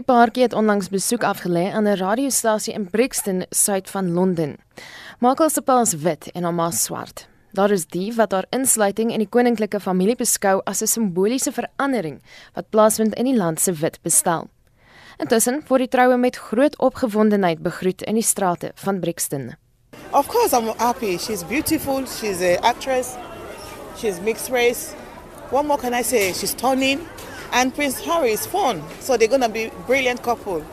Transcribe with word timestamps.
Die 0.00 0.08
paartjie 0.08 0.46
het 0.46 0.54
onlangs 0.56 0.86
besoek 0.88 1.26
afgelê 1.28 1.66
aan 1.76 1.84
'n 1.84 1.96
radiostasie 2.00 2.72
in 2.74 2.88
Brixton, 2.90 3.44
suid 3.50 3.90
van 3.90 4.12
Londen. 4.12 4.56
Michael 5.18 5.50
se 5.50 5.60
pa 5.60 5.80
is 5.80 5.92
wit 5.92 6.30
en 6.32 6.42
haar 6.42 6.54
ma 6.54 6.70
swart. 6.70 7.28
Daar 7.52 7.70
is 7.70 7.86
die 7.86 8.14
wat 8.14 8.32
haar 8.32 8.46
insluiting 8.50 9.12
in 9.12 9.18
die 9.18 9.28
koninklike 9.28 9.80
familie 9.80 10.16
beskou 10.16 10.60
as 10.64 10.80
'n 10.82 10.86
simboliese 10.86 11.52
verandering 11.52 12.22
wat 12.54 12.70
plaasvind 12.70 13.14
in 13.14 13.24
die 13.24 13.36
land 13.36 13.60
se 13.60 13.72
wit 13.72 13.98
bestel. 14.02 14.48
Intussen 15.18 15.62
word 15.68 15.80
die 15.80 15.88
troue 15.88 16.16
met 16.16 16.36
groot 16.36 16.78
opgewondenheid 16.78 17.62
begroet 17.62 18.02
in 18.02 18.14
die 18.14 18.22
strate 18.22 18.72
van 18.74 19.00
Brixton. 19.00 19.56
Of 20.12 20.26
course, 20.26 20.56
I'm 20.56 20.72
happy. 20.78 21.18
She's 21.18 21.44
beautiful. 21.44 22.06
She's 22.06 22.40
an 22.40 22.56
actress. 22.62 23.16
She's 23.96 24.20
mixed 24.20 24.48
race. 24.48 24.94
What 25.50 25.66
more 25.66 25.78
can 25.78 25.92
I 25.92 26.02
say? 26.02 26.32
She's 26.32 26.50
stunning. 26.50 27.00
And 27.52 27.74
Prince 27.74 28.00
Harry 28.00 28.32
is 28.32 28.46
fun. 28.46 28.82
So 29.00 29.16
they're 29.16 29.28
going 29.28 29.40
to 29.42 29.48
be 29.48 29.70
brilliant 29.86 30.22
couple. 30.22 30.64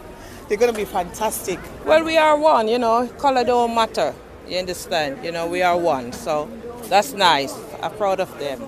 They're 0.47 0.57
going 0.57 0.71
to 0.71 0.77
be 0.77 0.85
fantastic. 0.85 1.59
Well, 1.85 2.03
we 2.03 2.17
are 2.17 2.37
one, 2.37 2.67
you 2.67 2.79
know, 2.79 3.07
color 3.17 3.43
don't 3.43 3.75
matter. 3.75 4.13
You 4.47 4.59
understand? 4.59 5.23
You 5.23 5.31
know, 5.31 5.47
we 5.47 5.61
are 5.61 5.77
one. 5.77 6.13
So 6.13 6.47
that's 6.89 7.13
nice. 7.13 7.53
I'm 7.81 7.91
proud 7.91 8.19
of 8.19 8.29
them. 8.39 8.61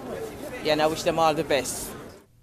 Yeah, 0.64 0.74
and 0.74 0.82
I 0.82 0.88
wish 0.88 1.04
them 1.04 1.20
all 1.20 1.34
the 1.34 1.44
best. 1.44 1.92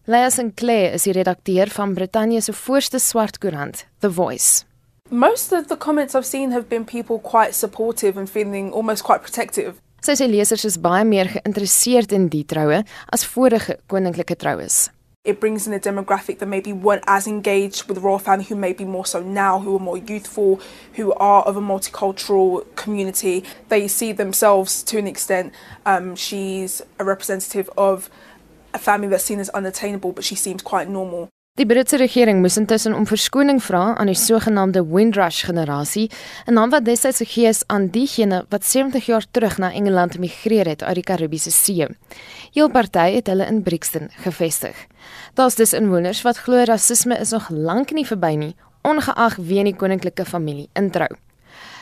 Leah 0.06 0.30
Sinclair 0.30 0.94
is 0.94 1.02
die 1.02 1.12
redakteur 1.12 1.68
van 1.68 1.94
Brittanje 1.94 2.40
se 2.40 2.52
voorste 2.52 2.98
swart 2.98 3.38
koerant, 3.38 3.86
The 4.00 4.08
Voice. 4.08 4.64
Most 5.10 5.52
of 5.52 5.66
the 5.66 5.76
comments 5.76 6.14
I've 6.14 6.26
seen 6.26 6.52
have 6.52 6.68
been 6.68 6.84
people 6.84 7.18
quite 7.18 7.54
supportive 7.54 8.16
and 8.16 8.30
feeling 8.30 8.72
almost 8.72 9.02
quite 9.02 9.22
protective. 9.22 9.74
Sy 10.06 10.14
sê 10.14 10.28
lesers 10.30 10.64
is 10.64 10.76
baie 10.78 11.04
meer 11.04 11.26
geïnteresseerd 11.32 12.12
in 12.14 12.28
die 12.30 12.44
troue 12.46 12.84
as 13.12 13.24
vorige 13.26 13.80
koninklike 13.90 14.36
troues. 14.38 14.86
It 15.26 15.40
brings 15.40 15.66
in 15.66 15.72
a 15.72 15.80
demographic 15.80 16.38
that 16.38 16.46
maybe 16.46 16.72
weren't 16.72 17.02
as 17.06 17.26
engaged 17.26 17.88
with 17.88 17.96
the 17.96 18.00
royal 18.00 18.20
family, 18.20 18.44
who 18.44 18.54
may 18.54 18.72
be 18.72 18.84
more 18.84 19.04
so 19.04 19.20
now, 19.20 19.58
who 19.58 19.76
are 19.76 19.80
more 19.80 19.98
youthful, 19.98 20.60
who 20.94 21.12
are 21.14 21.42
of 21.42 21.56
a 21.56 21.60
multicultural 21.60 22.64
community. 22.76 23.44
They 23.68 23.88
see 23.88 24.12
themselves 24.12 24.84
to 24.84 24.98
an 24.98 25.08
extent. 25.08 25.52
Um, 25.84 26.14
she's 26.14 26.80
a 27.00 27.04
representative 27.04 27.68
of 27.76 28.08
a 28.72 28.78
family 28.78 29.08
that's 29.08 29.24
seen 29.24 29.40
as 29.40 29.48
unattainable, 29.50 30.12
but 30.12 30.24
she 30.24 30.36
seems 30.36 30.62
quite 30.62 30.88
normal. 30.88 31.28
Die 31.56 31.64
Britse 31.64 31.96
regering 31.96 32.42
moes 32.44 32.58
intussen 32.60 32.92
om 32.92 33.06
verskoning 33.08 33.62
vra 33.64 33.94
aan 33.96 34.10
die 34.10 34.18
sogenaamde 34.20 34.82
Windrush 34.90 35.46
generasie, 35.48 36.10
'n 36.44 36.52
naam 36.52 36.70
wat 36.70 36.84
destyds 36.84 37.22
gegee 37.24 37.48
is 37.48 37.62
aan 37.66 37.86
diegene 37.88 38.44
wat 38.48 38.64
70 38.64 39.06
jaar 39.06 39.24
terug 39.30 39.58
na 39.58 39.72
Engeland 39.72 40.14
emigreer 40.16 40.66
het 40.66 40.82
uit 40.82 40.94
die 40.94 41.02
Karibiese 41.02 41.50
See. 41.50 41.86
Heel 42.52 42.70
party 42.70 43.14
het 43.14 43.26
hulle 43.26 43.46
in 43.46 43.62
Brixton 43.62 44.10
gevestig. 44.10 44.86
Daar's 45.34 45.54
dus 45.54 45.72
inwoners 45.72 46.22
wat 46.22 46.36
glo 46.36 46.62
rasisme 46.64 47.18
is 47.18 47.30
nog 47.30 47.48
lank 47.48 47.90
nie 47.90 48.06
verby 48.06 48.34
nie, 48.36 48.56
ongeag 48.82 49.36
wie 49.36 49.58
in 49.58 49.64
die 49.64 49.76
koninklike 49.76 50.24
familie 50.24 50.68
introu. 50.72 51.16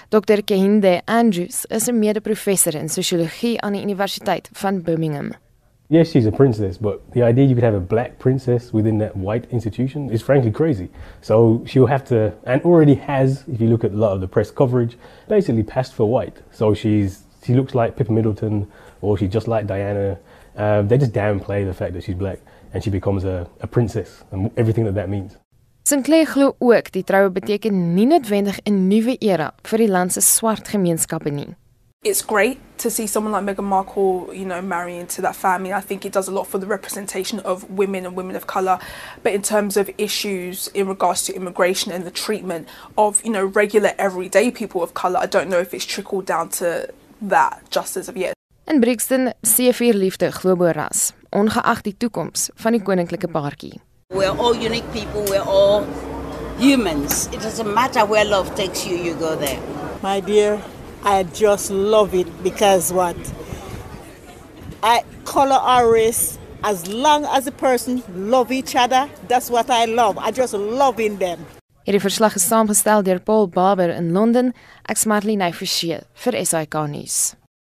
Dr. 0.09 0.43
Kehinde 0.45 1.01
Andrews 1.05 1.65
is 1.65 1.89
'n 1.89 1.99
mede-professor 1.99 2.75
in 2.75 2.89
sosiologie 2.89 3.61
aan 3.61 3.73
die 3.73 3.83
Universiteit 3.83 4.49
van 4.53 4.83
Birmingham. 4.83 5.44
Yes, 5.91 6.11
she's 6.11 6.25
a 6.25 6.33
princess, 6.33 6.79
but 6.79 7.03
the 7.13 7.23
idea 7.23 7.45
you 7.45 7.55
could 7.55 7.63
have 7.63 7.75
a 7.75 7.81
black 7.81 8.19
princess 8.19 8.73
within 8.73 8.97
that 8.99 9.15
white 9.15 9.45
institution 9.51 10.09
is 10.11 10.23
frankly 10.23 10.51
crazy. 10.51 10.89
So 11.21 11.63
she'll 11.67 11.87
have 11.87 12.05
to, 12.07 12.33
and 12.45 12.63
already 12.63 12.95
has, 12.95 13.45
if 13.47 13.61
you 13.61 13.69
look 13.69 13.85
at 13.85 13.93
a 13.93 13.97
lot 13.97 14.13
of 14.13 14.23
the 14.23 14.29
press 14.29 14.51
coverage, 14.51 14.97
basically 15.29 15.63
passed 15.63 15.93
for 15.93 16.09
white. 16.09 16.39
So 16.53 16.73
she's 16.73 17.25
she 17.45 17.53
looks 17.53 17.75
like 17.75 17.97
Pippa 17.97 18.13
Middleton, 18.13 18.67
or 19.03 19.19
she's 19.19 19.31
just 19.31 19.47
like 19.47 19.67
Diana. 19.67 20.19
Um, 20.57 20.89
they 20.89 20.97
just 20.97 21.13
downplay 21.13 21.67
the 21.67 21.75
fact 21.75 21.93
that 21.93 22.03
she's 22.05 22.15
black, 22.15 22.39
and 22.73 22.83
she 22.83 22.89
becomes 22.89 23.25
a, 23.25 23.47
a 23.61 23.67
princess, 23.67 24.25
and 24.31 24.51
everything 24.57 24.85
that 24.85 24.95
that 24.95 25.11
means. 25.11 25.37
Sinclair 25.83 26.25
glo 26.25 26.57
ook 26.59 26.93
die 26.93 27.03
troue 27.05 27.29
beteken 27.31 27.95
nie 27.95 28.07
noodwendig 28.07 28.63
'n 28.65 28.89
nuwe 28.89 29.19
era 29.21 29.53
vir 29.69 29.79
die 29.79 29.89
land 29.89 30.13
se 30.13 30.21
swart 30.21 30.69
gemeenskappe 30.69 31.31
nie. 31.31 31.57
It's 32.05 32.21
great 32.21 32.61
to 32.79 32.91
see 32.91 33.07
someone 33.07 33.33
like 33.33 33.45
Meghan 33.45 33.65
Markle, 33.65 34.29
you 34.33 34.45
know, 34.45 34.61
marry 34.61 34.97
into 34.97 35.23
that 35.23 35.35
family. 35.35 35.73
I 35.73 35.81
think 35.81 36.05
it 36.05 36.13
does 36.13 36.29
a 36.29 36.31
lot 36.31 36.47
for 36.47 36.59
the 36.59 36.67
representation 36.67 37.41
of 37.41 37.69
women 37.71 38.05
and 38.05 38.15
women 38.15 38.37
of 38.37 38.47
colour. 38.47 38.79
But 39.23 39.33
in 39.33 39.41
terms 39.41 39.79
of 39.79 39.91
issues 39.97 40.69
in 40.69 40.87
regards 40.87 41.25
to 41.25 41.35
immigration 41.35 41.93
and 41.93 42.05
the 42.05 42.11
treatment 42.11 42.69
of, 42.99 43.25
you 43.25 43.31
know, 43.31 43.47
regular 43.47 43.93
everyday 43.99 44.51
people 44.51 44.83
of 44.83 44.93
colour, 44.93 45.19
I 45.19 45.27
don't 45.27 45.49
know 45.49 45.59
if 45.59 45.73
it's 45.73 45.87
trickled 45.87 46.27
down 46.27 46.51
to 46.61 46.93
that 47.23 47.63
just 47.71 47.97
as 47.97 48.09
of 48.09 48.17
yet. 48.17 48.35
In 48.67 48.81
Brixton 48.81 49.33
sê 49.43 49.73
vir 49.77 49.93
liefde 49.93 50.31
glo 50.33 50.57
bo 50.57 50.73
ras, 50.73 51.13
ongeag 51.33 51.83
die 51.85 51.93
toekoms 52.01 52.51
van 52.57 52.73
die 52.73 52.81
koninklike 52.81 53.29
paartjie. 53.29 53.81
We're 54.11 54.33
all 54.33 54.55
unique 54.57 54.91
people, 54.93 55.25
we're 55.29 55.45
all 55.45 55.85
humans. 56.59 57.27
It 57.33 57.41
doesn't 57.41 57.73
matter 57.75 58.07
where 58.07 58.25
love 58.25 58.55
takes 58.55 58.87
you, 58.87 58.97
you 58.97 59.15
go 59.15 59.37
there. 59.37 59.61
My 60.03 60.21
dear, 60.21 60.61
I 61.05 61.25
just 61.25 61.71
love 61.71 62.15
it 62.15 62.27
because 62.43 62.93
what? 62.93 63.17
I 64.83 65.05
color 65.25 65.57
our 65.57 65.91
race 65.91 66.39
as 66.63 66.89
long 66.89 67.27
as 67.27 67.45
the 67.45 67.53
person 67.53 68.03
love 68.15 68.51
each 68.51 68.75
other, 68.75 69.09
that's 69.29 69.51
what 69.51 69.69
I 69.69 69.85
love. 69.85 70.17
I 70.19 70.31
just 70.31 70.55
love 70.55 70.99
in 70.99 71.19
them. 71.19 71.45
Hierdie 71.85 72.01
verslag 72.01 72.37
is 72.37 72.45
saamgestel 72.49 73.05
deur 73.05 73.19
Paul 73.21 73.49
Barber 73.53 73.91
in 73.93 74.13
Londen. 74.17 74.55
Ek's 74.89 75.05
Marlene 75.05 75.53
Forsie 75.53 76.01
vir 76.25 76.45
SAK 76.45 76.87
nuus. 76.89 77.35